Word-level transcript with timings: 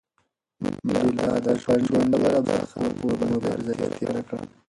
منډېلا 0.87 1.31
د 1.45 1.47
خپل 1.61 1.79
ژوند 1.87 2.11
ډېره 2.21 2.39
برخه 2.49 2.81
په 2.99 3.05
مبارزه 3.33 3.73
کې 3.79 3.87
تېره 3.97 4.21
کړه. 4.27 4.41